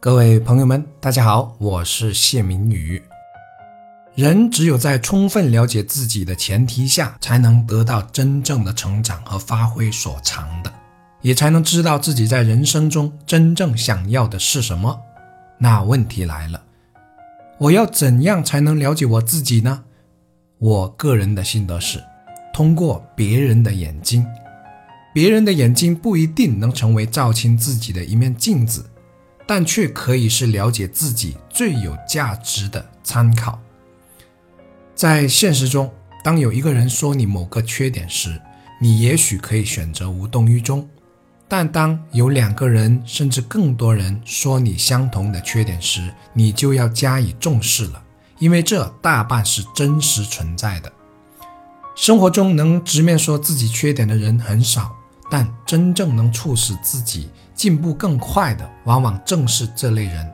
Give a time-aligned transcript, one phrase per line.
[0.00, 3.02] 各位朋友们，大家好，我是谢明宇。
[4.14, 10.72] 人只有在充分了解自己的前提下，才能得到真正的成长和发挥所长的，
[11.20, 15.00] 也才能知道自己在人生中真正想要的是什么。
[15.58, 16.62] 那问题来了，
[17.58, 19.82] 我要怎样才能了解我自己呢？
[20.58, 22.00] 我个人的心得是，
[22.54, 24.24] 通过别人的眼睛。
[25.12, 28.88] 别人的眼睛不一定能成为照清自己的一面镜子。
[29.48, 33.58] 但却可以是了解自己最有价值的参考。
[34.94, 35.90] 在现实中，
[36.22, 38.38] 当有一个人说你某个缺点时，
[38.78, 40.86] 你也许可以选择无动于衷；
[41.48, 48.02] 但当有两个人甚至更多人说你相同的缺点时，你就要加以重视了，
[48.38, 50.92] 因为这大半是真实存在的。
[51.96, 54.94] 生活中能直面说自己缺点的人很少。
[55.30, 60.32] 但真正能促使自己进步更快的，往往正是这类人。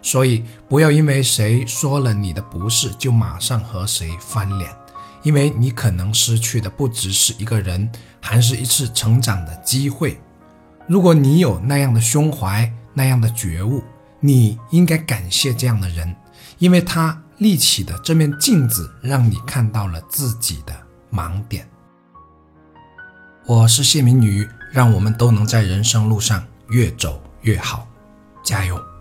[0.00, 4.74] 所以，不要因为谁说了你的不是，就马上和谁翻脸，
[5.22, 10.18] 因为你可能失去的不只是一个人，还是一次成长的机会。
[10.88, 13.84] 如果你有那样的胸怀，那样的觉悟，
[14.18, 16.16] 你应该感谢这样的人，
[16.58, 20.74] 因为他立起的这面镜子，让你看到了自己的
[21.12, 21.68] 盲点。
[23.44, 27.86] 我是谢明宇，让我们都能在人生路上越走越好，
[28.42, 28.91] 加油！